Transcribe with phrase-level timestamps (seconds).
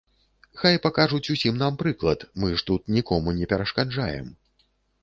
[0.61, 4.27] Хай пакажуць усім нам прыклад, мы ж тут нікому не перашкаджаем.